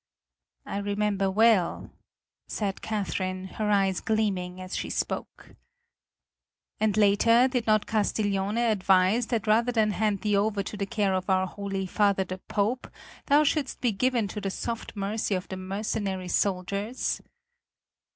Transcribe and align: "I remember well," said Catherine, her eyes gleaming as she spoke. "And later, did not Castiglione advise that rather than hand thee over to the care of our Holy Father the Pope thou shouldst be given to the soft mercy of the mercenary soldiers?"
"I 0.65 0.77
remember 0.77 1.29
well," 1.29 1.91
said 2.47 2.81
Catherine, 2.81 3.45
her 3.49 3.69
eyes 3.69 3.99
gleaming 4.01 4.59
as 4.59 4.75
she 4.75 4.89
spoke. 4.89 5.53
"And 6.79 6.97
later, 6.97 7.47
did 7.47 7.67
not 7.67 7.85
Castiglione 7.85 8.61
advise 8.63 9.27
that 9.27 9.45
rather 9.45 9.71
than 9.71 9.91
hand 9.91 10.21
thee 10.21 10.35
over 10.35 10.63
to 10.63 10.75
the 10.75 10.87
care 10.87 11.13
of 11.13 11.29
our 11.29 11.45
Holy 11.45 11.85
Father 11.85 12.23
the 12.23 12.39
Pope 12.39 12.89
thou 13.27 13.43
shouldst 13.43 13.79
be 13.79 13.91
given 13.91 14.27
to 14.29 14.41
the 14.41 14.49
soft 14.49 14.95
mercy 14.95 15.35
of 15.35 15.47
the 15.49 15.57
mercenary 15.57 16.29
soldiers?" 16.29 17.21